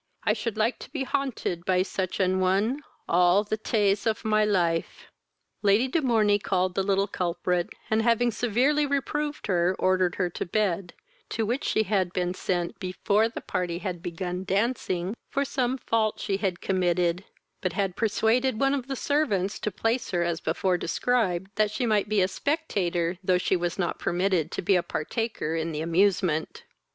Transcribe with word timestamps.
I 0.23 0.33
should 0.33 0.57
like 0.57 0.79
to 0.79 0.89
be 0.89 1.03
haunted 1.03 1.63
by 1.63 1.83
such 1.83 2.19
an 2.19 2.39
one 2.39 2.81
all 3.07 3.43
the 3.43 3.55
tays 3.55 4.07
of 4.07 4.25
my 4.25 4.43
life." 4.43 5.05
Lady 5.61 5.87
de 5.87 6.01
Morney 6.01 6.39
called 6.39 6.73
the 6.73 6.81
little 6.81 7.05
culprit, 7.05 7.69
and, 7.87 8.01
having 8.01 8.31
severely 8.31 8.87
reproved 8.87 9.45
her, 9.45 9.75
ordered 9.77 10.15
her 10.15 10.27
to 10.31 10.43
bed, 10.43 10.95
to 11.29 11.45
which 11.45 11.63
she 11.63 11.83
had 11.83 12.13
been 12.13 12.33
sent 12.33 12.79
before 12.79 13.29
the 13.29 13.41
party 13.41 13.77
had 13.77 14.01
began 14.01 14.43
dancing, 14.43 15.13
for 15.29 15.45
some 15.45 15.77
fault 15.77 16.19
she 16.19 16.37
had 16.37 16.61
committed, 16.61 17.23
but 17.61 17.73
had 17.73 17.95
persuaded 17.95 18.59
one 18.59 18.73
of 18.73 18.87
the 18.87 18.95
servants 18.95 19.59
to 19.59 19.69
place 19.69 20.09
her 20.09 20.23
as 20.23 20.41
before 20.41 20.79
described, 20.79 21.51
that 21.57 21.69
she 21.69 21.85
might 21.85 22.09
be 22.09 22.21
a 22.21 22.27
spectator, 22.27 23.19
though 23.23 23.37
she 23.37 23.55
was 23.55 23.77
not 23.77 23.99
permitted 23.99 24.49
to 24.51 24.63
be 24.63 24.75
a 24.75 24.81
partaker 24.81 25.55
in 25.55 25.71
the 25.71 25.81
amusement. 25.81 26.63